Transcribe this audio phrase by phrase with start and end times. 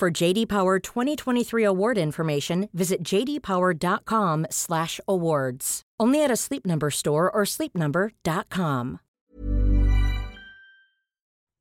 [0.00, 5.82] For JD Power 2023 award information, visit jdpower.com/awards.
[6.00, 9.00] Only at a Sleep Number store or sleepnumber.com.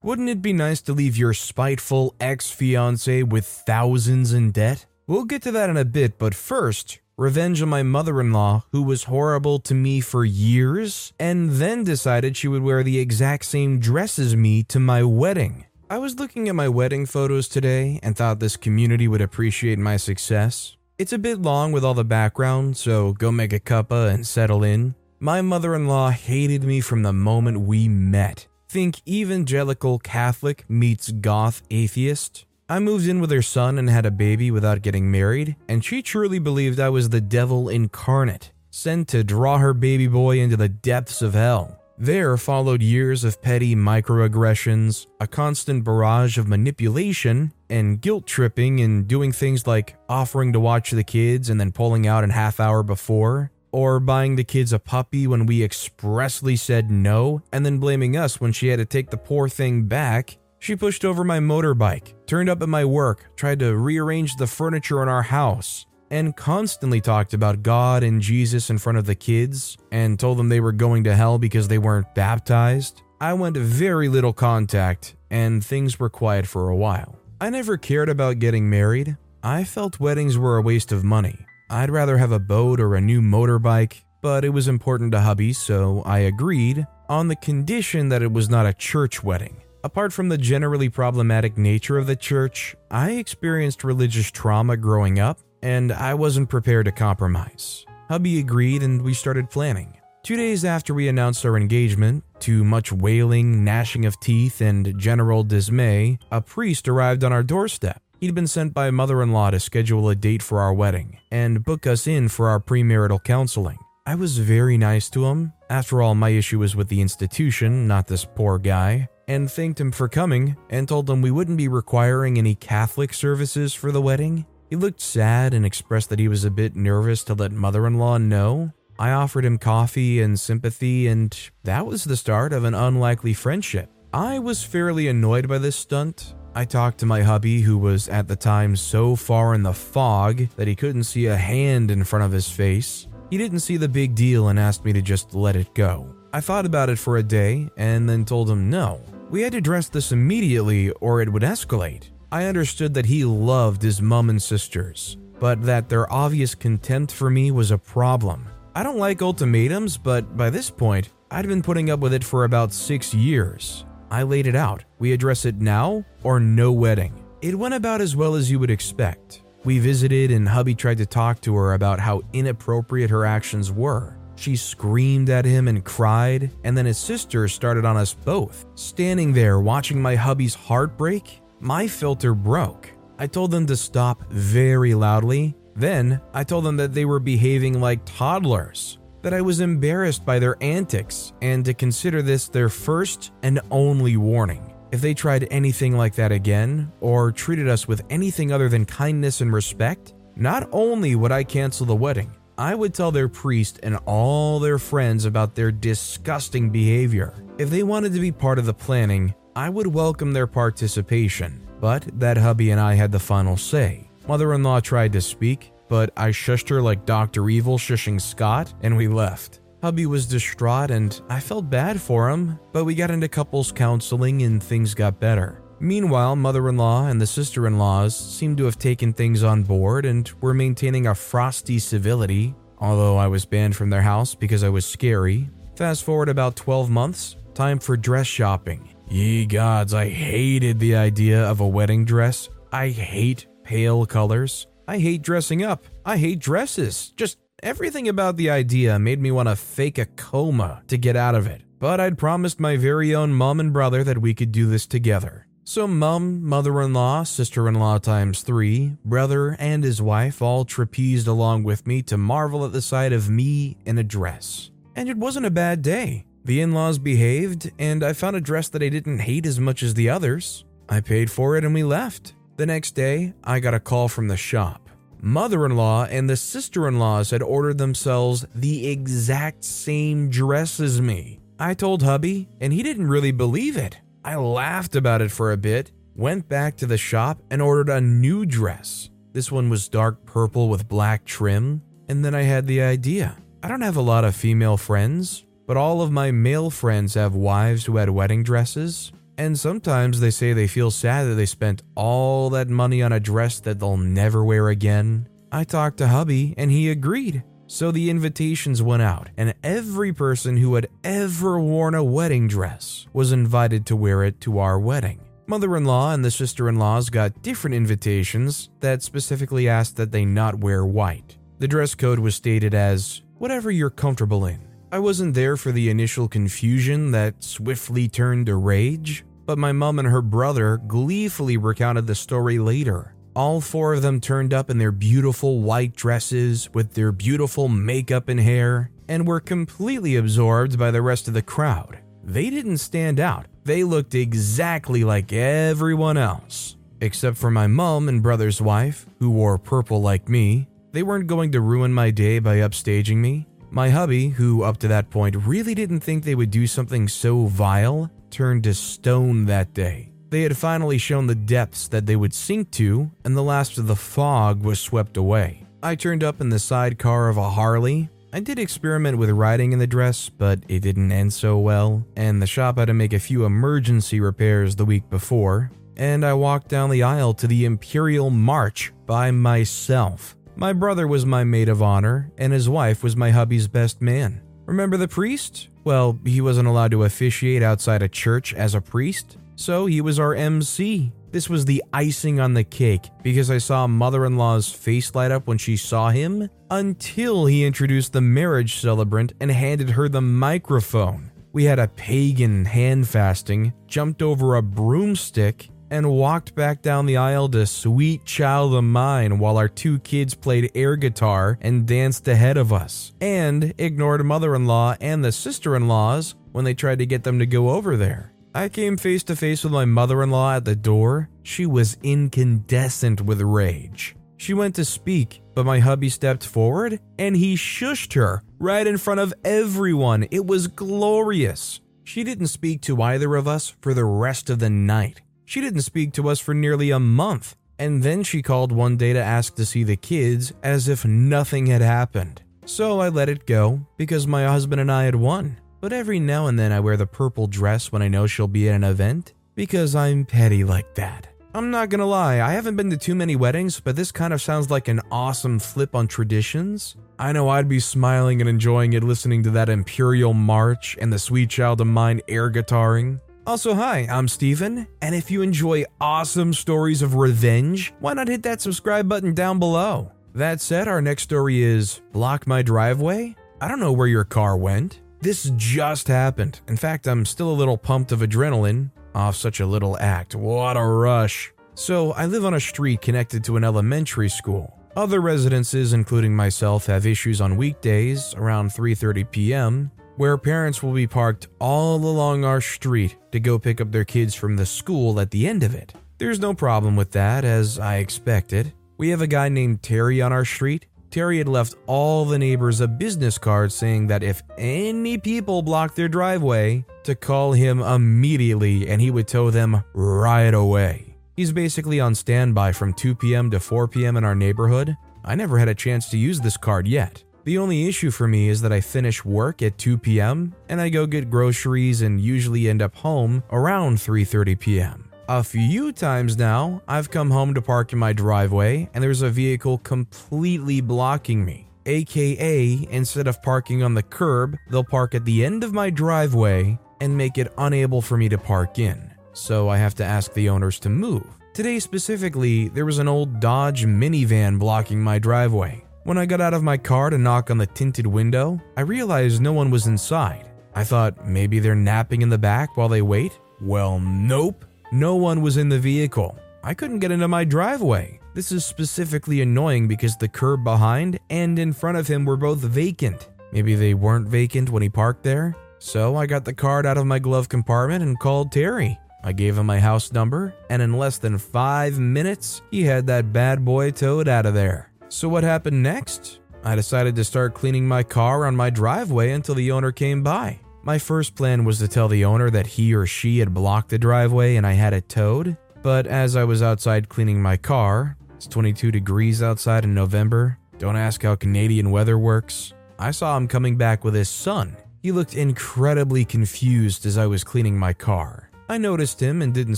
[0.01, 4.85] Wouldn't it be nice to leave your spiteful ex-fiance with thousands in debt?
[5.05, 9.03] We'll get to that in a bit, but first, revenge on my mother-in-law who was
[9.03, 14.17] horrible to me for years and then decided she would wear the exact same dress
[14.17, 15.65] as me to my wedding.
[15.91, 19.97] I was looking at my wedding photos today and thought this community would appreciate my
[19.97, 20.77] success.
[20.99, 24.63] It's a bit long with all the background, so go make a cuppa and settle
[24.63, 24.93] in.
[25.19, 28.45] My mother in law hated me from the moment we met.
[28.67, 32.45] Think evangelical Catholic meets goth atheist.
[32.69, 36.03] I moved in with her son and had a baby without getting married, and she
[36.03, 40.69] truly believed I was the devil incarnate, sent to draw her baby boy into the
[40.69, 41.78] depths of hell.
[42.01, 49.05] There followed years of petty microaggressions, a constant barrage of manipulation, and guilt tripping and
[49.05, 52.83] doing things like offering to watch the kids and then pulling out an half hour
[52.83, 58.15] before, or buying the kids a puppy when we expressly said no, and then blaming
[58.15, 60.37] us when she had to take the poor thing back.
[60.57, 65.03] She pushed over my motorbike, turned up at my work, tried to rearrange the furniture
[65.03, 69.77] in our house, and constantly talked about God and Jesus in front of the kids
[69.91, 73.01] and told them they were going to hell because they weren't baptized.
[73.21, 77.19] I went very little contact and things were quiet for a while.
[77.41, 79.17] I never cared about getting married.
[79.43, 81.45] I felt weddings were a waste of money.
[81.69, 85.53] I'd rather have a boat or a new motorbike, but it was important to hubby,
[85.53, 89.61] so I agreed on the condition that it was not a church wedding.
[89.83, 95.39] Apart from the generally problematic nature of the church, I experienced religious trauma growing up
[95.61, 97.85] and I wasn't prepared to compromise.
[98.07, 99.95] Hubby agreed and we started planning.
[100.23, 105.43] Two days after we announced our engagement, to much wailing, gnashing of teeth, and general
[105.43, 108.01] dismay, a priest arrived on our doorstep.
[108.19, 111.63] He'd been sent by mother in law to schedule a date for our wedding and
[111.63, 113.77] book us in for our premarital counseling.
[114.05, 115.53] I was very nice to him.
[115.69, 119.91] After all, my issue was with the institution, not this poor guy, and thanked him
[119.91, 124.45] for coming and told him we wouldn't be requiring any Catholic services for the wedding
[124.69, 127.97] he looked sad and expressed that he was a bit nervous to let mother in
[127.97, 128.71] law know.
[128.99, 133.89] I offered him coffee and sympathy, and that was the start of an unlikely friendship.
[134.13, 136.35] I was fairly annoyed by this stunt.
[136.53, 140.49] I talked to my hubby, who was at the time so far in the fog
[140.55, 143.07] that he couldn't see a hand in front of his face.
[143.29, 146.13] He didn't see the big deal and asked me to just let it go.
[146.33, 149.01] I thought about it for a day and then told him no.
[149.29, 152.09] We had to address this immediately or it would escalate.
[152.31, 157.27] I understood that he loved his mum and sisters, but that their obvious contempt for
[157.31, 158.45] me was a problem.
[158.75, 162.43] I don't like ultimatums, but by this point, I'd been putting up with it for
[162.43, 163.83] about six years.
[164.11, 164.83] I laid it out.
[164.99, 167.13] We address it now or no wedding.
[167.41, 169.41] It went about as well as you would expect.
[169.63, 174.15] We visited, and hubby tried to talk to her about how inappropriate her actions were.
[174.35, 178.65] She screamed at him and cried, and then his sister started on us both.
[178.75, 182.91] Standing there watching my hubby's heartbreak, my filter broke.
[183.17, 185.55] I told them to stop very loudly.
[185.75, 190.39] Then I told them that they were behaving like toddlers, that I was embarrassed by
[190.39, 194.73] their antics, and to consider this their first and only warning.
[194.91, 199.41] If they tried anything like that again, or treated us with anything other than kindness
[199.41, 203.97] and respect, not only would I cancel the wedding, I would tell their priest and
[204.05, 207.33] all their friends about their disgusting behavior.
[207.57, 212.07] If they wanted to be part of the planning, I would welcome their participation, but
[212.19, 214.09] that hubby and I had the final say.
[214.27, 217.49] Mother in law tried to speak, but I shushed her like Dr.
[217.49, 219.61] Evil shushing Scott, and we left.
[219.81, 224.41] Hubby was distraught and I felt bad for him, but we got into couples counseling
[224.43, 225.61] and things got better.
[225.79, 229.63] Meanwhile, mother in law and the sister in laws seemed to have taken things on
[229.63, 234.63] board and were maintaining a frosty civility, although I was banned from their house because
[234.63, 235.49] I was scary.
[235.77, 238.89] Fast forward about 12 months, time for dress shopping.
[239.09, 242.47] Ye gods, I hated the idea of a wedding dress.
[242.71, 244.67] I hate pale colors.
[244.87, 245.83] I hate dressing up.
[246.05, 247.11] I hate dresses.
[247.17, 251.33] Just everything about the idea made me want to fake a coma to get out
[251.33, 251.63] of it.
[251.79, 255.47] But I'd promised my very own mom and brother that we could do this together.
[255.63, 260.65] So, mum, mother in law, sister in law times three, brother, and his wife all
[260.65, 264.69] trapezed along with me to marvel at the sight of me in a dress.
[264.95, 266.25] And it wasn't a bad day.
[266.45, 269.83] The in laws behaved, and I found a dress that I didn't hate as much
[269.83, 270.65] as the others.
[270.87, 272.33] I paid for it and we left.
[272.57, 274.89] The next day, I got a call from the shop.
[275.21, 280.79] Mother in law and the sister in laws had ordered themselves the exact same dress
[280.79, 281.39] as me.
[281.59, 283.97] I told hubby, and he didn't really believe it.
[284.23, 287.99] I laughed about it for a bit, went back to the shop, and ordered a
[287.99, 289.09] new dress.
[289.33, 293.37] This one was dark purple with black trim, and then I had the idea.
[293.61, 297.35] I don't have a lot of female friends, but all of my male friends have
[297.35, 301.83] wives who had wedding dresses, and sometimes they say they feel sad that they spent
[301.93, 305.29] all that money on a dress that they'll never wear again.
[305.51, 307.43] I talked to hubby, and he agreed.
[307.67, 313.05] So the invitations went out, and every person who had ever worn a wedding dress
[313.13, 315.21] was invited to wear it to our wedding.
[315.45, 320.11] Mother in law and the sister in laws got different invitations that specifically asked that
[320.11, 321.37] they not wear white.
[321.59, 324.68] The dress code was stated as whatever you're comfortable in.
[324.91, 329.99] I wasn't there for the initial confusion that swiftly turned to rage, but my mom
[329.99, 333.13] and her brother gleefully recounted the story later.
[333.35, 338.29] All four of them turned up in their beautiful white dresses with their beautiful makeup
[338.29, 341.99] and hair and were completely absorbed by the rest of the crowd.
[342.23, 346.77] They didn't stand out, they looked exactly like everyone else.
[346.99, 350.67] Except for my mom and brother's wife, who wore purple like me.
[350.91, 353.48] They weren't going to ruin my day by upstaging me.
[353.71, 357.45] My hubby, who up to that point really didn't think they would do something so
[357.45, 360.11] vile, turned to stone that day.
[360.29, 363.87] They had finally shown the depths that they would sink to, and the last of
[363.87, 365.65] the fog was swept away.
[365.81, 368.09] I turned up in the sidecar of a Harley.
[368.33, 372.41] I did experiment with riding in the dress, but it didn't end so well, and
[372.41, 375.71] the shop had to make a few emergency repairs the week before.
[375.97, 380.35] And I walked down the aisle to the Imperial March by myself.
[380.59, 384.41] My brother was my maid of honor, and his wife was my hubby's best man.
[384.65, 385.69] Remember the priest?
[385.85, 390.19] Well, he wasn't allowed to officiate outside a church as a priest, so he was
[390.19, 391.13] our MC.
[391.31, 395.31] This was the icing on the cake because I saw mother in law's face light
[395.31, 400.19] up when she saw him until he introduced the marriage celebrant and handed her the
[400.19, 401.31] microphone.
[401.53, 407.17] We had a pagan hand fasting, jumped over a broomstick, and walked back down the
[407.17, 412.27] aisle to Sweet Child of Mine while our two kids played air guitar and danced
[412.27, 416.73] ahead of us, and ignored mother in law and the sister in laws when they
[416.73, 418.33] tried to get them to go over there.
[418.53, 421.29] I came face to face with my mother in law at the door.
[421.43, 424.15] She was incandescent with rage.
[424.37, 428.97] She went to speak, but my hubby stepped forward and he shushed her right in
[428.97, 430.27] front of everyone.
[430.31, 431.81] It was glorious.
[432.05, 435.21] She didn't speak to either of us for the rest of the night.
[435.49, 437.55] She didn't speak to us for nearly a month.
[437.79, 441.65] And then she called one day to ask to see the kids as if nothing
[441.65, 442.43] had happened.
[442.67, 445.57] So I let it go because my husband and I had won.
[445.81, 448.69] But every now and then I wear the purple dress when I know she'll be
[448.69, 451.27] at an event because I'm petty like that.
[451.55, 454.41] I'm not gonna lie, I haven't been to too many weddings, but this kind of
[454.43, 456.95] sounds like an awesome flip on traditions.
[457.17, 461.17] I know I'd be smiling and enjoying it listening to that Imperial March and the
[461.17, 463.19] Sweet Child of Mine air guitaring.
[463.49, 468.43] Also, hi, I'm Steven, and if you enjoy awesome stories of revenge, why not hit
[468.43, 470.11] that subscribe button down below?
[470.35, 473.35] That said, our next story is Block My Driveway?
[473.59, 475.01] I don't know where your car went.
[475.21, 476.59] This just happened.
[476.67, 480.35] In fact, I'm still a little pumped of adrenaline off such a little act.
[480.35, 481.51] What a rush.
[481.73, 484.77] So, I live on a street connected to an elementary school.
[484.95, 489.91] Other residences, including myself, have issues on weekdays around 3:30 p.m.
[490.19, 494.35] where parents will be parked all along our street to go pick up their kids
[494.35, 495.93] from the school at the end of it.
[496.17, 498.73] There's no problem with that as I expected.
[498.97, 502.81] We have a guy named Terry on our street Terry had left all the neighbors
[502.81, 508.87] a business card saying that if any people blocked their driveway, to call him immediately
[508.87, 511.15] and he would tow them right away.
[511.35, 513.49] He's basically on standby from 2 p.m.
[513.51, 514.17] to 4 p.m.
[514.17, 514.95] in our neighborhood.
[515.23, 517.23] I never had a chance to use this card yet.
[517.45, 520.53] The only issue for me is that I finish work at 2 p.m.
[520.67, 525.09] and I go get groceries and usually end up home around 3:30 p.m.
[525.29, 529.29] A few times now, I've come home to park in my driveway and there's a
[529.29, 531.69] vehicle completely blocking me.
[531.85, 536.77] AKA, instead of parking on the curb, they'll park at the end of my driveway
[536.99, 539.11] and make it unable for me to park in.
[539.33, 541.25] So I have to ask the owners to move.
[541.53, 545.83] Today specifically, there was an old Dodge minivan blocking my driveway.
[546.09, 549.43] When I got out of my car to knock on the tinted window, I realized
[549.43, 550.49] no one was inside.
[550.73, 553.39] I thought maybe they're napping in the back while they wait.
[553.61, 554.65] Well, nope.
[554.91, 556.35] No one was in the vehicle.
[556.63, 558.19] I couldn't get into my driveway.
[558.33, 562.57] This is specifically annoying because the curb behind and in front of him were both
[562.57, 563.29] vacant.
[563.51, 565.55] Maybe they weren't vacant when he parked there?
[565.77, 568.97] So I got the card out of my glove compartment and called Terry.
[569.23, 573.31] I gave him my house number, and in less than five minutes, he had that
[573.31, 574.88] bad boy towed out of there.
[575.09, 576.39] So, what happened next?
[576.63, 580.59] I decided to start cleaning my car on my driveway until the owner came by.
[580.83, 583.97] My first plan was to tell the owner that he or she had blocked the
[583.97, 588.45] driveway and I had it towed, but as I was outside cleaning my car, it's
[588.45, 593.77] 22 degrees outside in November, don't ask how Canadian weather works, I saw him coming
[593.77, 594.77] back with his son.
[595.01, 598.49] He looked incredibly confused as I was cleaning my car.
[598.69, 599.77] I noticed him and didn't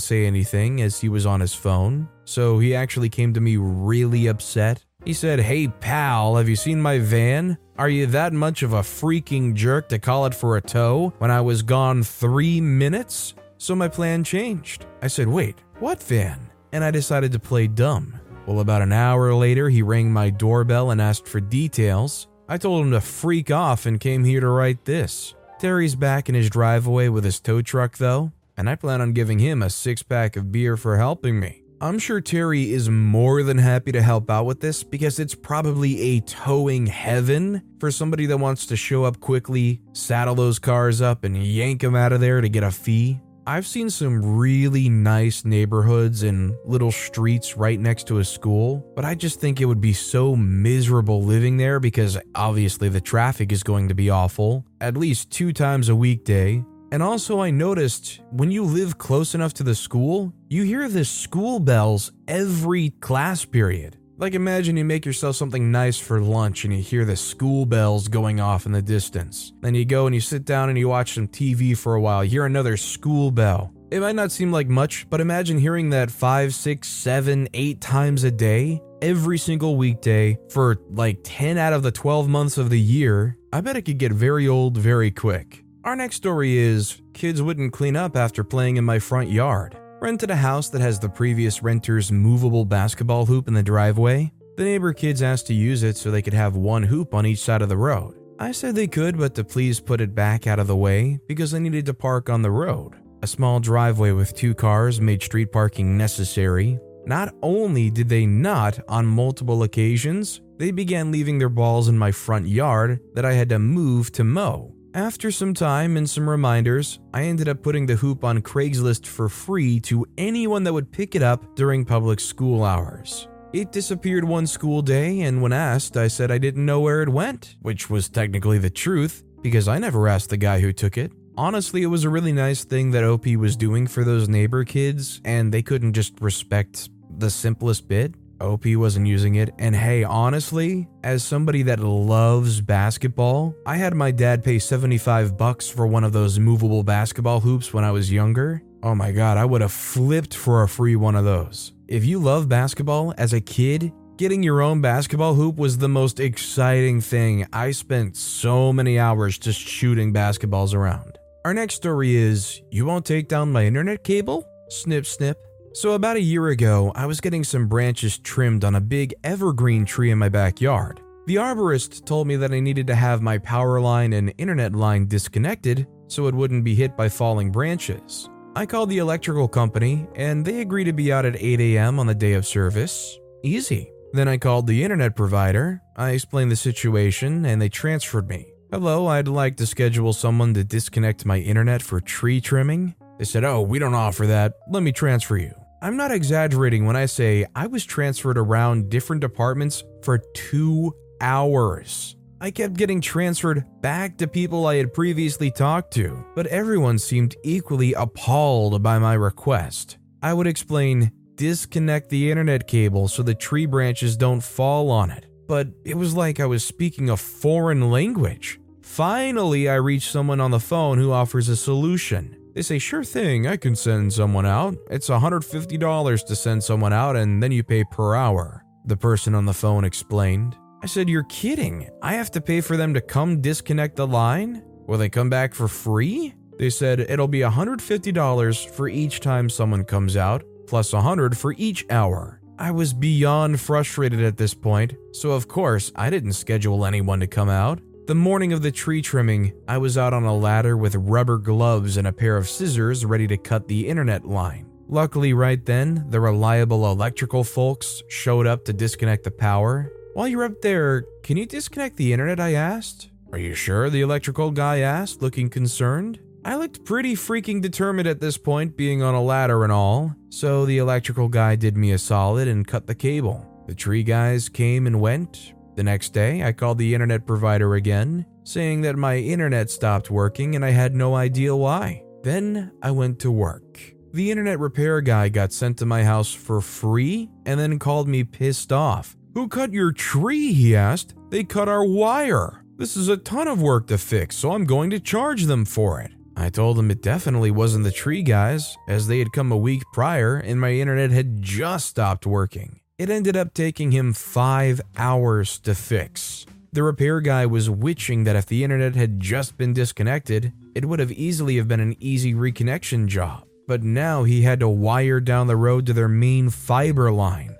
[0.00, 4.26] say anything as he was on his phone, so he actually came to me really
[4.26, 4.84] upset.
[5.04, 7.58] He said, Hey pal, have you seen my van?
[7.76, 11.30] Are you that much of a freaking jerk to call it for a tow when
[11.30, 13.34] I was gone three minutes?
[13.58, 14.86] So my plan changed.
[15.00, 16.38] I said, Wait, what van?
[16.72, 18.18] And I decided to play dumb.
[18.46, 22.28] Well, about an hour later, he rang my doorbell and asked for details.
[22.48, 25.34] I told him to freak off and came here to write this.
[25.58, 29.38] Terry's back in his driveway with his tow truck, though, and I plan on giving
[29.38, 31.61] him a six pack of beer for helping me.
[31.82, 36.00] I'm sure Terry is more than happy to help out with this because it's probably
[36.00, 41.24] a towing heaven for somebody that wants to show up quickly, saddle those cars up,
[41.24, 43.20] and yank them out of there to get a fee.
[43.48, 49.04] I've seen some really nice neighborhoods and little streets right next to a school, but
[49.04, 53.64] I just think it would be so miserable living there because obviously the traffic is
[53.64, 56.64] going to be awful at least two times a weekday.
[56.92, 61.06] And also, I noticed when you live close enough to the school, you hear the
[61.06, 63.96] school bells every class period.
[64.18, 68.08] Like, imagine you make yourself something nice for lunch and you hear the school bells
[68.08, 69.54] going off in the distance.
[69.62, 72.22] Then you go and you sit down and you watch some TV for a while,
[72.22, 73.72] you hear another school bell.
[73.90, 78.22] It might not seem like much, but imagine hearing that five, six, seven, eight times
[78.24, 82.80] a day, every single weekday, for like 10 out of the 12 months of the
[82.80, 83.38] year.
[83.50, 85.61] I bet it could get very old very quick.
[85.84, 89.76] Our next story is kids wouldn't clean up after playing in my front yard.
[90.00, 94.32] Rented a house that has the previous renter's movable basketball hoop in the driveway.
[94.56, 97.40] The neighbor kids asked to use it so they could have one hoop on each
[97.40, 98.14] side of the road.
[98.38, 101.52] I said they could, but to please put it back out of the way because
[101.52, 102.94] I needed to park on the road.
[103.22, 106.78] A small driveway with two cars made street parking necessary.
[107.06, 112.12] Not only did they not, on multiple occasions, they began leaving their balls in my
[112.12, 114.76] front yard that I had to move to mow.
[114.94, 119.30] After some time and some reminders, I ended up putting the hoop on Craigslist for
[119.30, 123.26] free to anyone that would pick it up during public school hours.
[123.54, 127.08] It disappeared one school day, and when asked, I said I didn't know where it
[127.08, 131.10] went, which was technically the truth because I never asked the guy who took it.
[131.38, 135.22] Honestly, it was a really nice thing that OP was doing for those neighbor kids,
[135.24, 138.14] and they couldn't just respect the simplest bit.
[138.42, 139.50] OP wasn't using it.
[139.58, 145.68] And hey, honestly, as somebody that loves basketball, I had my dad pay 75 bucks
[145.68, 148.62] for one of those movable basketball hoops when I was younger.
[148.82, 151.72] Oh my god, I would have flipped for a free one of those.
[151.88, 156.20] If you love basketball as a kid, getting your own basketball hoop was the most
[156.20, 157.46] exciting thing.
[157.52, 161.18] I spent so many hours just shooting basketballs around.
[161.44, 164.48] Our next story is You won't take down my internet cable?
[164.68, 165.38] Snip, snip.
[165.74, 169.86] So, about a year ago, I was getting some branches trimmed on a big evergreen
[169.86, 171.00] tree in my backyard.
[171.26, 175.06] The arborist told me that I needed to have my power line and internet line
[175.06, 178.28] disconnected so it wouldn't be hit by falling branches.
[178.54, 181.98] I called the electrical company and they agreed to be out at 8 a.m.
[181.98, 183.18] on the day of service.
[183.42, 183.90] Easy.
[184.12, 188.52] Then I called the internet provider, I explained the situation, and they transferred me.
[188.70, 192.94] Hello, I'd like to schedule someone to disconnect my internet for tree trimming.
[193.18, 194.54] They said, Oh, we don't offer that.
[194.68, 195.54] Let me transfer you.
[195.82, 202.14] I'm not exaggerating when I say I was transferred around different departments for two hours.
[202.40, 207.34] I kept getting transferred back to people I had previously talked to, but everyone seemed
[207.42, 209.98] equally appalled by my request.
[210.22, 215.26] I would explain disconnect the internet cable so the tree branches don't fall on it,
[215.48, 218.60] but it was like I was speaking a foreign language.
[218.82, 222.36] Finally, I reached someone on the phone who offers a solution.
[222.54, 224.76] They say, sure thing, I can send someone out.
[224.90, 228.64] It's $150 to send someone out, and then you pay per hour.
[228.84, 230.56] The person on the phone explained.
[230.82, 231.88] I said, You're kidding.
[232.02, 234.64] I have to pay for them to come disconnect the line?
[234.86, 236.34] Will they come back for free?
[236.58, 241.54] They said it'll be $150 for each time someone comes out, plus plus 100 for
[241.56, 242.40] each hour.
[242.58, 247.26] I was beyond frustrated at this point, so of course I didn't schedule anyone to
[247.26, 247.80] come out.
[248.04, 251.96] The morning of the tree trimming, I was out on a ladder with rubber gloves
[251.96, 254.66] and a pair of scissors ready to cut the internet line.
[254.88, 259.92] Luckily, right then, the reliable electrical folks showed up to disconnect the power.
[260.14, 262.40] While you're up there, can you disconnect the internet?
[262.40, 263.08] I asked.
[263.30, 263.88] Are you sure?
[263.88, 266.18] The electrical guy asked, looking concerned.
[266.44, 270.66] I looked pretty freaking determined at this point, being on a ladder and all, so
[270.66, 273.46] the electrical guy did me a solid and cut the cable.
[273.68, 275.54] The tree guys came and went.
[275.74, 280.54] The next day, I called the internet provider again, saying that my internet stopped working
[280.54, 282.04] and I had no idea why.
[282.22, 283.94] Then I went to work.
[284.12, 288.24] The internet repair guy got sent to my house for free and then called me
[288.24, 289.16] pissed off.
[289.34, 290.52] Who cut your tree?
[290.52, 291.14] He asked.
[291.30, 292.64] They cut our wire.
[292.76, 296.00] This is a ton of work to fix, so I'm going to charge them for
[296.00, 296.12] it.
[296.36, 299.82] I told him it definitely wasn't the tree guys, as they had come a week
[299.94, 302.80] prior and my internet had just stopped working.
[303.02, 306.46] It ended up taking him five hours to fix.
[306.72, 311.00] The repair guy was witching that if the internet had just been disconnected, it would
[311.00, 313.42] have easily have been an easy reconnection job.
[313.66, 317.56] But now he had to wire down the road to their main fiber line.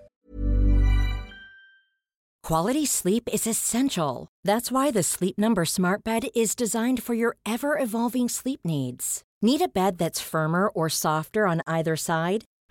[2.44, 4.28] Quality sleep is essential.
[4.44, 9.24] That's why the Sleep Number Smart Bed is designed for your ever evolving sleep needs.
[9.42, 12.44] Need a bed that's firmer or softer on either side?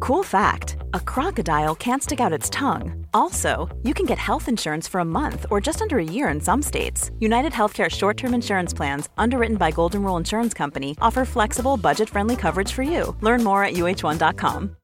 [0.00, 3.06] Cool fact a crocodile can't stick out its tongue.
[3.14, 6.40] Also, you can get health insurance for a month or just under a year in
[6.40, 7.10] some states.
[7.18, 12.08] United Healthcare short term insurance plans, underwritten by Golden Rule Insurance Company, offer flexible, budget
[12.08, 13.16] friendly coverage for you.
[13.20, 14.76] Learn more at uh1.com.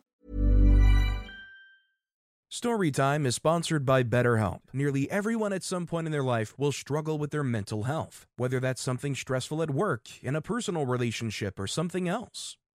[2.52, 4.58] Storytime is sponsored by BetterHelp.
[4.74, 8.60] Nearly everyone at some point in their life will struggle with their mental health, whether
[8.60, 12.58] that's something stressful at work, in a personal relationship, or something else.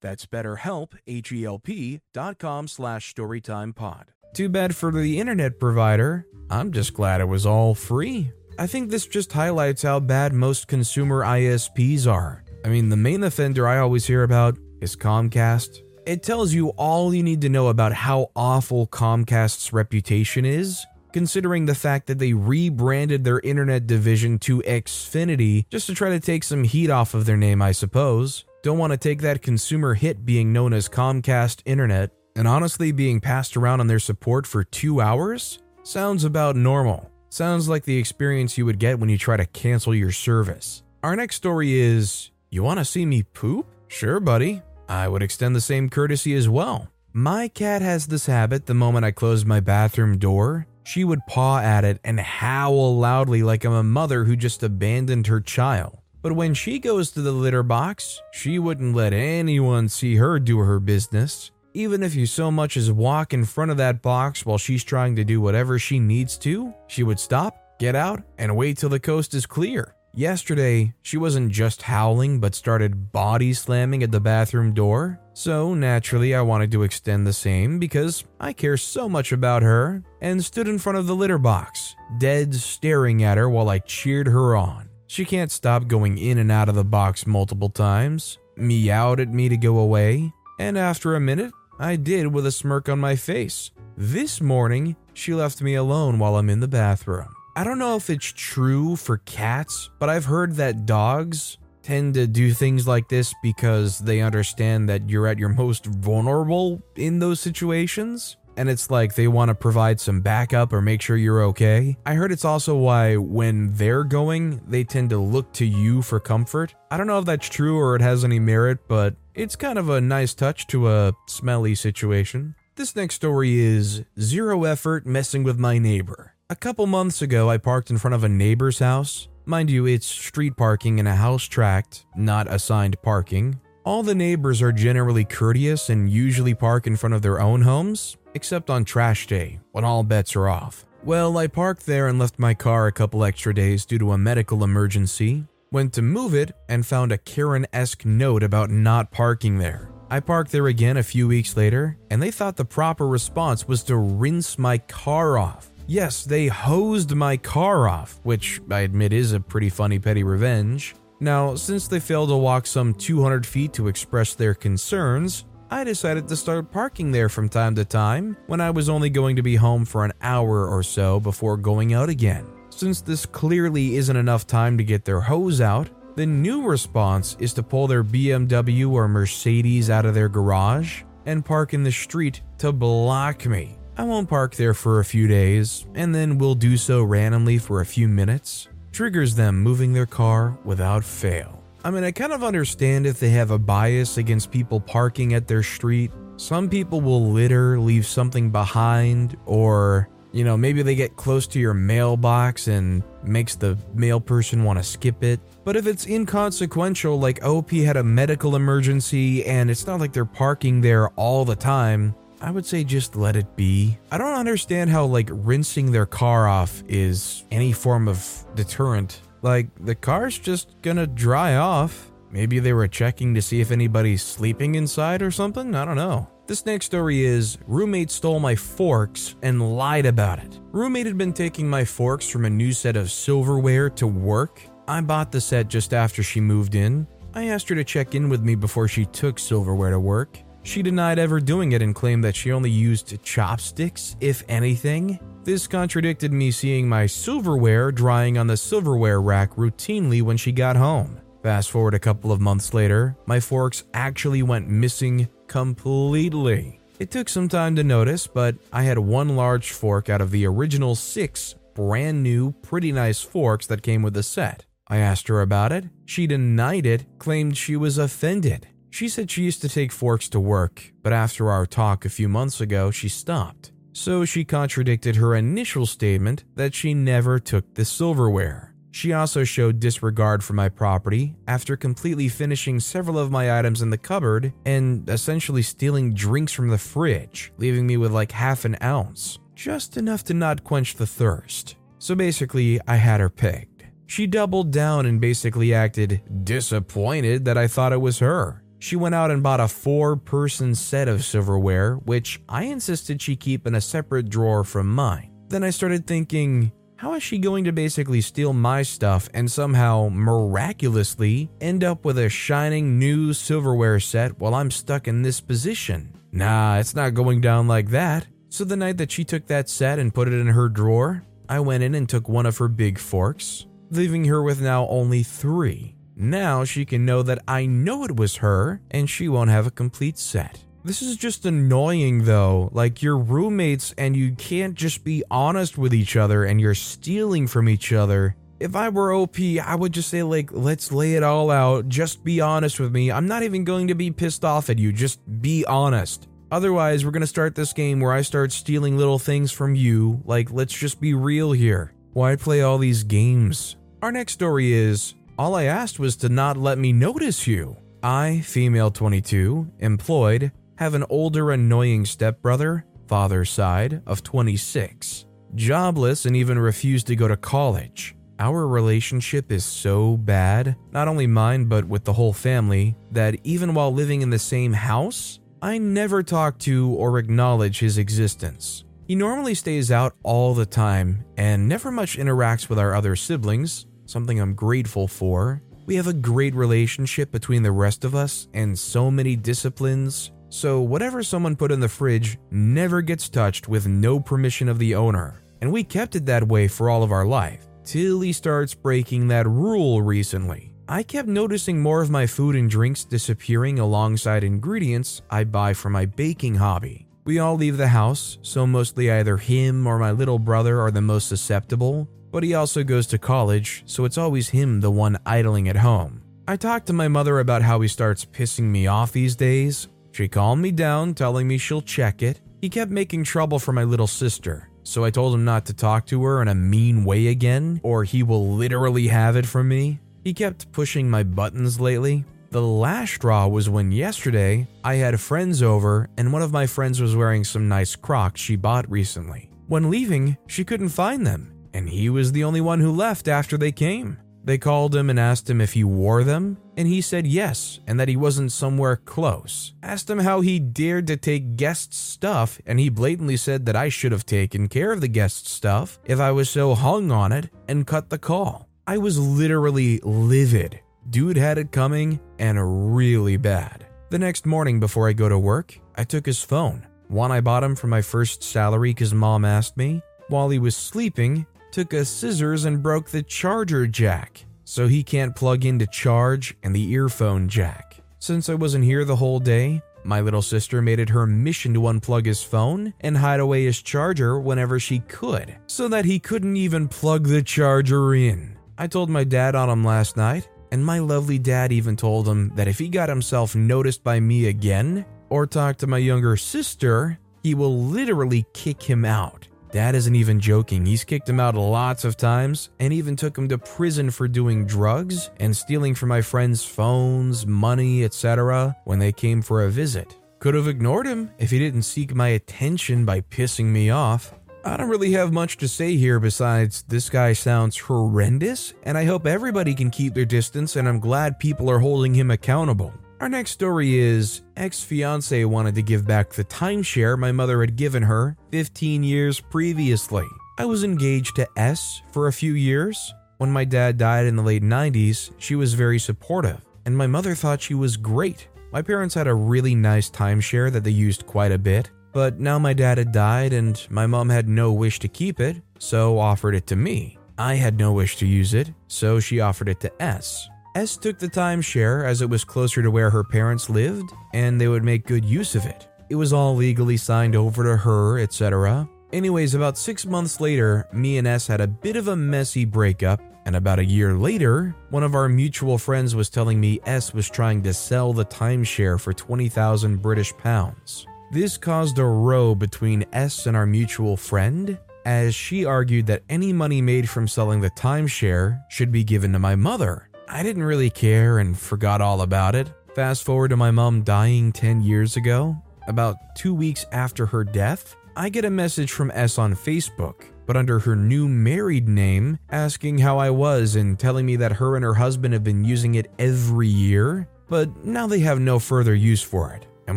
[0.00, 4.04] That's betterhelp, H-E-L-P dot com slash storytimepod.
[4.34, 6.26] Too bad for the internet provider.
[6.50, 8.32] I'm just glad it was all free.
[8.58, 12.44] I think this just highlights how bad most consumer ISPs are.
[12.64, 15.80] I mean, the main offender I always hear about is Comcast.
[16.06, 21.66] It tells you all you need to know about how awful Comcast's reputation is, considering
[21.66, 26.44] the fact that they rebranded their internet division to Xfinity just to try to take
[26.44, 28.44] some heat off of their name, I suppose.
[28.62, 33.18] Don't want to take that consumer hit being known as Comcast Internet, and honestly being
[33.18, 35.60] passed around on their support for two hours?
[35.82, 37.10] Sounds about normal.
[37.30, 40.82] Sounds like the experience you would get when you try to cancel your service.
[41.02, 43.66] Our next story is You want to see me poop?
[43.88, 44.60] Sure, buddy.
[44.90, 46.88] I would extend the same courtesy as well.
[47.14, 51.60] My cat has this habit the moment I close my bathroom door, she would paw
[51.60, 55.99] at it and howl loudly like I'm a mother who just abandoned her child.
[56.22, 60.58] But when she goes to the litter box, she wouldn't let anyone see her do
[60.58, 61.50] her business.
[61.72, 65.16] Even if you so much as walk in front of that box while she's trying
[65.16, 69.00] to do whatever she needs to, she would stop, get out, and wait till the
[69.00, 69.94] coast is clear.
[70.12, 75.20] Yesterday, she wasn't just howling but started body slamming at the bathroom door.
[75.32, 80.02] So naturally, I wanted to extend the same because I care so much about her
[80.20, 84.26] and stood in front of the litter box, dead staring at her while I cheered
[84.26, 84.89] her on.
[85.10, 89.48] She can't stop going in and out of the box multiple times, meowed at me
[89.48, 93.72] to go away, and after a minute, I did with a smirk on my face.
[93.96, 97.34] This morning, she left me alone while I'm in the bathroom.
[97.56, 102.28] I don't know if it's true for cats, but I've heard that dogs tend to
[102.28, 107.40] do things like this because they understand that you're at your most vulnerable in those
[107.40, 111.96] situations and it's like they want to provide some backup or make sure you're okay.
[112.04, 116.20] I heard it's also why when they're going, they tend to look to you for
[116.20, 116.74] comfort.
[116.90, 119.88] I don't know if that's true or it has any merit, but It's kind of
[119.88, 122.54] a nice touch to a smelly situation.
[122.76, 126.34] This next story is zero effort messing with my neighbor.
[126.50, 129.28] A couple months ago, I parked in front of a neighbor's house.
[129.46, 133.60] Mind you, it's street parking in a house tract, not assigned parking.
[133.84, 138.18] All the neighbors are generally courteous and usually park in front of their own homes,
[138.34, 140.84] except on trash day, when all bets are off.
[141.02, 144.18] Well, I parked there and left my car a couple extra days due to a
[144.18, 145.46] medical emergency.
[145.72, 149.90] Went to move it and found a Karen esque note about not parking there.
[150.10, 153.84] I parked there again a few weeks later, and they thought the proper response was
[153.84, 155.70] to rinse my car off.
[155.86, 160.94] Yes, they hosed my car off, which I admit is a pretty funny petty revenge.
[161.20, 166.26] Now, since they failed to walk some 200 feet to express their concerns, I decided
[166.26, 169.54] to start parking there from time to time when I was only going to be
[169.54, 172.44] home for an hour or so before going out again.
[172.70, 177.52] Since this clearly isn't enough time to get their hose out, the new response is
[177.54, 182.42] to pull their BMW or Mercedes out of their garage and park in the street
[182.58, 183.78] to block me.
[183.96, 187.80] I won't park there for a few days, and then will do so randomly for
[187.80, 188.66] a few minutes.
[188.90, 191.59] Triggers them moving their car without fail.
[191.82, 195.48] I mean, I kind of understand if they have a bias against people parking at
[195.48, 196.10] their street.
[196.36, 201.58] Some people will litter, leave something behind, or you know, maybe they get close to
[201.58, 205.40] your mailbox and makes the mail person want to skip it.
[205.64, 210.24] But if it's inconsequential, like OP had a medical emergency and it's not like they're
[210.24, 213.98] parking there all the time, I would say just let it be.
[214.10, 219.20] I don't understand how, like, rinsing their car off is any form of deterrent.
[219.42, 222.10] Like, the car's just gonna dry off.
[222.30, 225.74] Maybe they were checking to see if anybody's sleeping inside or something?
[225.74, 226.28] I don't know.
[226.46, 230.58] This next story is roommate stole my forks and lied about it.
[230.72, 234.60] Roommate had been taking my forks from a new set of silverware to work.
[234.88, 237.06] I bought the set just after she moved in.
[237.34, 240.38] I asked her to check in with me before she took silverware to work.
[240.62, 245.18] She denied ever doing it and claimed that she only used chopsticks, if anything.
[245.42, 250.76] This contradicted me seeing my silverware drying on the silverware rack routinely when she got
[250.76, 251.20] home.
[251.42, 256.78] Fast forward a couple of months later, my forks actually went missing completely.
[256.98, 260.46] It took some time to notice, but I had one large fork out of the
[260.46, 264.66] original six brand new, pretty nice forks that came with the set.
[264.86, 265.84] I asked her about it.
[266.04, 268.68] She denied it, claimed she was offended.
[268.90, 272.28] She said she used to take forks to work, but after our talk a few
[272.28, 273.72] months ago, she stopped.
[273.92, 278.74] So she contradicted her initial statement that she never took the silverware.
[278.92, 283.90] She also showed disregard for my property after completely finishing several of my items in
[283.90, 288.76] the cupboard and essentially stealing drinks from the fridge, leaving me with like half an
[288.82, 291.76] ounce, just enough to not quench the thirst.
[291.98, 293.84] So basically, I had her pegged.
[294.06, 298.59] She doubled down and basically acted disappointed that I thought it was her.
[298.80, 303.36] She went out and bought a four person set of silverware, which I insisted she
[303.36, 305.30] keep in a separate drawer from mine.
[305.48, 310.08] Then I started thinking, how is she going to basically steal my stuff and somehow
[310.10, 316.14] miraculously end up with a shining new silverware set while I'm stuck in this position?
[316.32, 318.26] Nah, it's not going down like that.
[318.48, 321.60] So the night that she took that set and put it in her drawer, I
[321.60, 325.96] went in and took one of her big forks, leaving her with now only three.
[326.20, 329.70] Now she can know that I know it was her and she won't have a
[329.70, 330.62] complete set.
[330.84, 332.68] This is just annoying though.
[332.74, 337.46] Like you're roommates and you can't just be honest with each other and you're stealing
[337.46, 338.36] from each other.
[338.58, 341.88] If I were OP, I would just say like let's lay it all out.
[341.88, 343.10] Just be honest with me.
[343.10, 344.92] I'm not even going to be pissed off at you.
[344.92, 346.28] Just be honest.
[346.50, 350.20] Otherwise, we're going to start this game where I start stealing little things from you.
[350.26, 351.94] Like let's just be real here.
[352.12, 353.76] Why play all these games?
[354.02, 357.78] Our next story is all I asked was to not let me notice you.
[358.02, 365.24] I, female 22, employed, have an older, annoying stepbrother, father's side, of 26,
[365.54, 368.14] jobless, and even refused to go to college.
[368.38, 373.72] Our relationship is so bad, not only mine, but with the whole family, that even
[373.72, 378.84] while living in the same house, I never talk to or acknowledge his existence.
[379.06, 383.86] He normally stays out all the time and never much interacts with our other siblings,
[384.10, 385.62] something I'm grateful for.
[385.86, 390.80] We have a great relationship between the rest of us and so many disciplines, so,
[390.80, 395.40] whatever someone put in the fridge never gets touched with no permission of the owner.
[395.60, 399.28] And we kept it that way for all of our life, till he starts breaking
[399.28, 400.74] that rule recently.
[400.88, 405.88] I kept noticing more of my food and drinks disappearing alongside ingredients I buy for
[405.88, 407.06] my baking hobby.
[407.24, 411.00] We all leave the house, so mostly either him or my little brother are the
[411.00, 415.68] most susceptible, but he also goes to college, so it's always him the one idling
[415.68, 416.22] at home.
[416.48, 419.88] I talked to my mother about how he starts pissing me off these days.
[420.12, 422.40] She calmed me down, telling me she'll check it.
[422.60, 426.06] He kept making trouble for my little sister, so I told him not to talk
[426.06, 430.00] to her in a mean way again, or he will literally have it from me.
[430.24, 432.24] He kept pushing my buttons lately.
[432.50, 437.00] The last straw was when yesterday I had friends over and one of my friends
[437.00, 439.50] was wearing some nice Crocs she bought recently.
[439.68, 443.56] When leaving, she couldn't find them, and he was the only one who left after
[443.56, 444.18] they came.
[444.42, 448.00] They called him and asked him if he wore them, and he said yes, and
[448.00, 449.74] that he wasn't somewhere close.
[449.82, 453.90] Asked him how he dared to take guest stuff, and he blatantly said that I
[453.90, 457.50] should have taken care of the guest stuff if I was so hung on it
[457.68, 458.68] and cut the call.
[458.86, 460.80] I was literally livid.
[461.10, 463.86] Dude had it coming and really bad.
[464.08, 466.86] The next morning before I go to work, I took his phone.
[467.08, 470.02] One I bought him for my first salary because mom asked me.
[470.28, 475.36] While he was sleeping, took a scissors and broke the charger jack, so he can't
[475.36, 477.96] plug into charge and the earphone jack.
[478.18, 481.80] Since I wasn't here the whole day, my little sister made it her mission to
[481.80, 486.56] unplug his phone and hide away his charger whenever she could, so that he couldn't
[486.56, 488.56] even plug the charger in.
[488.78, 492.52] I told my dad on him last night, and my lovely dad even told him
[492.54, 497.18] that if he got himself noticed by me again, or talked to my younger sister,
[497.42, 499.48] he will literally kick him out.
[499.72, 503.48] Dad isn't even joking, he's kicked him out lots of times and even took him
[503.48, 508.76] to prison for doing drugs and stealing from my friends' phones, money, etc.
[508.84, 510.16] when they came for a visit.
[510.40, 514.34] Could have ignored him if he didn't seek my attention by pissing me off.
[514.64, 519.04] I don't really have much to say here besides this guy sounds horrendous, and I
[519.04, 522.92] hope everybody can keep their distance, and I'm glad people are holding him accountable.
[523.20, 527.76] Our next story is ex fiance wanted to give back the timeshare my mother had
[527.76, 530.24] given her 15 years previously.
[530.56, 533.12] I was engaged to S for a few years.
[533.36, 537.34] When my dad died in the late 90s, she was very supportive, and my mother
[537.34, 538.48] thought she was great.
[538.72, 542.58] My parents had a really nice timeshare that they used quite a bit, but now
[542.58, 546.54] my dad had died and my mom had no wish to keep it, so offered
[546.54, 547.18] it to me.
[547.36, 550.48] I had no wish to use it, so she offered it to S.
[550.80, 554.66] S took the timeshare as it was closer to where her parents lived and they
[554.66, 555.86] would make good use of it.
[556.08, 558.88] It was all legally signed over to her, etc.
[559.12, 563.20] Anyways, about six months later, me and S had a bit of a messy breakup,
[563.44, 567.28] and about a year later, one of our mutual friends was telling me S was
[567.28, 571.06] trying to sell the timeshare for 20,000 British pounds.
[571.30, 576.54] This caused a row between S and our mutual friend, as she argued that any
[576.54, 580.09] money made from selling the timeshare should be given to my mother.
[580.32, 582.72] I didn't really care and forgot all about it.
[582.94, 585.60] Fast forward to my mom dying 10 years ago.
[585.88, 590.56] About two weeks after her death, I get a message from S on Facebook, but
[590.56, 594.84] under her new married name, asking how I was and telling me that her and
[594.84, 599.22] her husband have been using it every year, but now they have no further use
[599.22, 599.96] for it and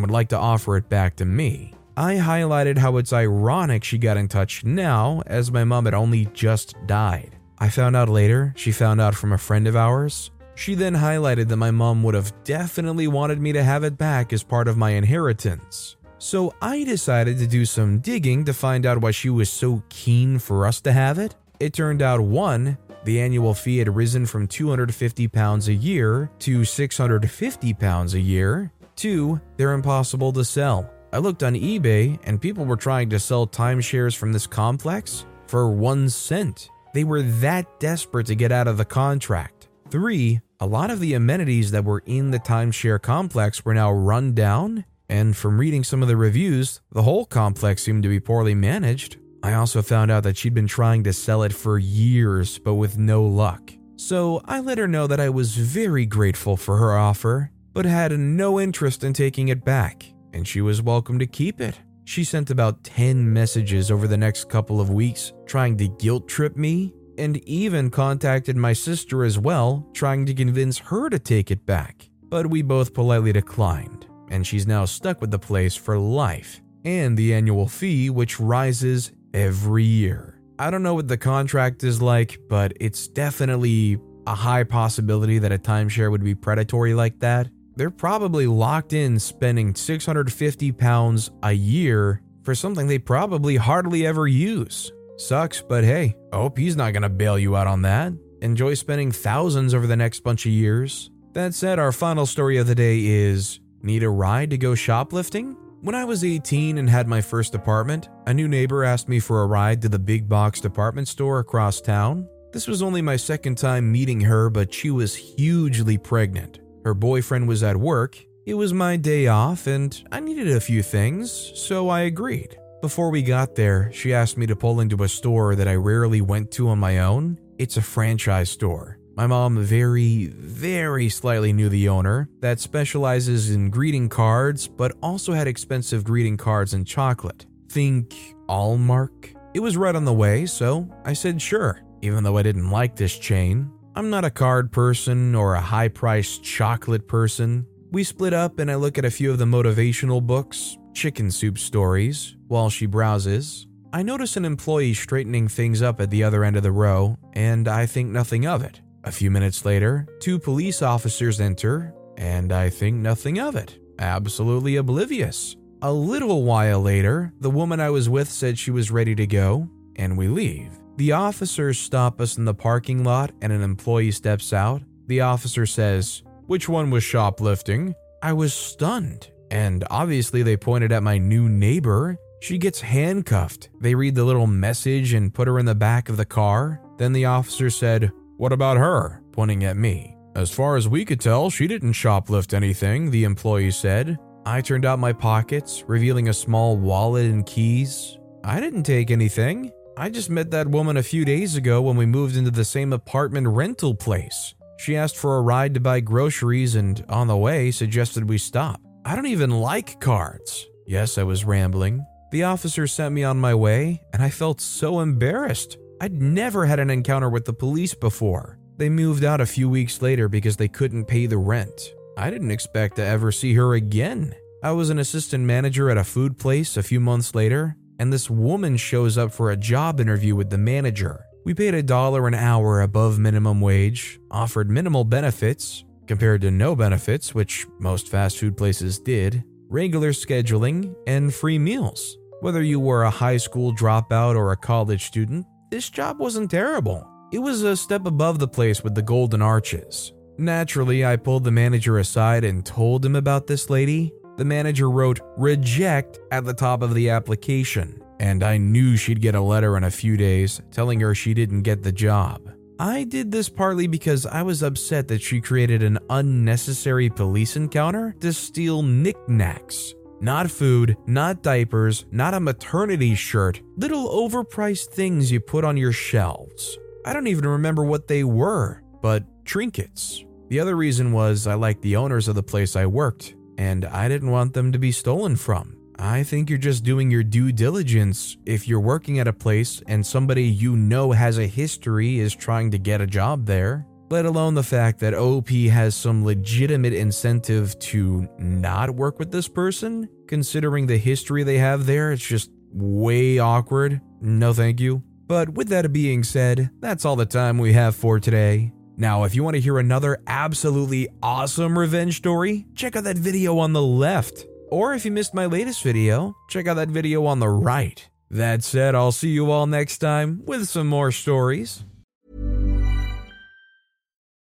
[0.00, 1.74] would like to offer it back to me.
[1.96, 6.26] I highlighted how it's ironic she got in touch now, as my mom had only
[6.34, 7.33] just died.
[7.58, 10.30] I found out later she found out from a friend of ours.
[10.54, 14.32] She then highlighted that my mom would have definitely wanted me to have it back
[14.32, 15.96] as part of my inheritance.
[16.18, 20.38] So I decided to do some digging to find out why she was so keen
[20.38, 21.34] for us to have it.
[21.60, 26.64] It turned out one, the annual fee had risen from 250 pounds a year to
[26.64, 28.72] 650 pounds a year.
[28.96, 30.90] Two, they're impossible to sell.
[31.12, 35.68] I looked on eBay and people were trying to sell timeshares from this complex for
[35.68, 36.70] one cent.
[36.94, 39.66] They were that desperate to get out of the contract.
[39.90, 44.32] Three, a lot of the amenities that were in the timeshare complex were now run
[44.32, 48.54] down, and from reading some of the reviews, the whole complex seemed to be poorly
[48.54, 49.16] managed.
[49.42, 52.96] I also found out that she'd been trying to sell it for years, but with
[52.96, 53.72] no luck.
[53.96, 58.12] So I let her know that I was very grateful for her offer, but had
[58.12, 61.80] no interest in taking it back, and she was welcome to keep it.
[62.04, 66.56] She sent about 10 messages over the next couple of weeks trying to guilt trip
[66.56, 71.64] me, and even contacted my sister as well, trying to convince her to take it
[71.64, 72.10] back.
[72.24, 77.16] But we both politely declined, and she's now stuck with the place for life and
[77.16, 80.40] the annual fee, which rises every year.
[80.58, 85.52] I don't know what the contract is like, but it's definitely a high possibility that
[85.52, 91.52] a timeshare would be predatory like that they're probably locked in spending 650 pounds a
[91.52, 94.92] year for something they probably hardly ever use.
[95.16, 98.12] Sucks, but hey, I hope he's not gonna bail you out on that.
[98.42, 101.10] Enjoy spending thousands over the next bunch of years.
[101.32, 105.58] That said, our final story of the day is Need a ride to go shoplifting?
[105.82, 109.42] When I was 18 and had my first apartment, a new neighbor asked me for
[109.42, 112.26] a ride to the big box department store across town.
[112.54, 116.60] This was only my second time meeting her, but she was hugely pregnant.
[116.84, 120.82] Her boyfriend was at work, it was my day off, and I needed a few
[120.82, 122.58] things, so I agreed.
[122.82, 126.20] Before we got there, she asked me to pull into a store that I rarely
[126.20, 127.38] went to on my own.
[127.58, 128.98] It's a franchise store.
[129.16, 135.32] My mom very, very slightly knew the owner that specializes in greeting cards, but also
[135.32, 137.46] had expensive greeting cards and chocolate.
[137.70, 138.14] Think
[138.46, 139.32] Hallmark?
[139.54, 142.94] It was right on the way, so I said sure, even though I didn't like
[142.94, 143.70] this chain.
[143.96, 147.64] I'm not a card person or a high priced chocolate person.
[147.92, 151.58] We split up and I look at a few of the motivational books, chicken soup
[151.58, 153.68] stories, while she browses.
[153.92, 157.68] I notice an employee straightening things up at the other end of the row, and
[157.68, 158.80] I think nothing of it.
[159.04, 163.78] A few minutes later, two police officers enter, and I think nothing of it.
[164.00, 165.54] Absolutely oblivious.
[165.82, 169.68] A little while later, the woman I was with said she was ready to go,
[169.94, 170.72] and we leave.
[170.96, 174.82] The officers stop us in the parking lot, and an employee steps out.
[175.06, 177.94] The officer says, Which one was shoplifting?
[178.22, 183.70] I was stunned, and obviously they pointed at my new neighbor she gets handcuffed.
[183.80, 186.78] They read the little message and put her in the back of the car.
[186.98, 189.22] Then the officer said, What about her?
[189.32, 190.18] pointing at me.
[190.36, 194.18] As far as we could tell, she didn't shoplift anything, the employee said.
[194.44, 198.18] I turned out my pockets, revealing a small wallet and keys.
[198.44, 199.72] I didn't take anything.
[199.96, 202.92] I just met that woman a few days ago when we moved into the same
[202.92, 204.54] apartment rental place.
[204.76, 208.80] She asked for a ride to buy groceries and, on the way, suggested we stop.
[209.04, 210.66] I don't even like cards.
[210.84, 212.04] Yes, I was rambling.
[212.32, 215.78] The officer sent me on my way, and I felt so embarrassed.
[216.00, 218.58] I'd never had an encounter with the police before.
[218.76, 221.94] They moved out a few weeks later because they couldn't pay the rent.
[222.18, 224.34] I didn't expect to ever see her again.
[224.60, 228.28] I was an assistant manager at a food place a few months later, and this
[228.30, 231.24] woman shows up for a job interview with the manager.
[231.44, 236.74] We paid a dollar an hour above minimum wage, offered minimal benefits, compared to no
[236.74, 242.16] benefits, which most fast food places did, regular scheduling, and free meals.
[242.40, 247.08] Whether you were a high school dropout or a college student, this job wasn't terrible.
[247.32, 250.12] It was a step above the place with the golden arches.
[250.38, 254.12] Naturally, I pulled the manager aside and told him about this lady.
[254.36, 259.34] The manager wrote reject at the top of the application, and I knew she'd get
[259.34, 262.50] a letter in a few days telling her she didn't get the job.
[262.78, 268.16] I did this partly because I was upset that she created an unnecessary police encounter
[268.20, 269.94] to steal knickknacks
[270.24, 275.92] not food, not diapers, not a maternity shirt, little overpriced things you put on your
[275.92, 276.78] shelves.
[277.04, 280.24] I don't even remember what they were, but trinkets.
[280.48, 284.08] The other reason was I liked the owners of the place I worked, and I
[284.08, 285.76] didn't want them to be stolen from.
[285.98, 290.04] I think you're just doing your due diligence if you're working at a place and
[290.04, 294.54] somebody you know has a history is trying to get a job there let alone
[294.54, 300.86] the fact that OP has some legitimate incentive to not work with this person, considering
[300.86, 302.12] the history they have there.
[302.12, 304.00] It's just way awkward.
[304.20, 305.02] No, thank you.
[305.26, 308.72] But with that being said, that's all the time we have for today.
[308.96, 313.58] Now, if you want to hear another absolutely awesome revenge story, check out that video
[313.58, 314.46] on the left.
[314.70, 318.08] Or if you missed my latest video, check out that video on the right.
[318.30, 321.84] That said, I'll see you all next time with some more stories.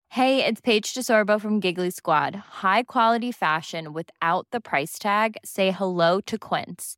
[0.10, 2.36] Hey, it's Paige DeSorbo from Giggly Squad.
[2.36, 5.38] High quality fashion without the price tag.
[5.44, 6.98] Say hello to Quince.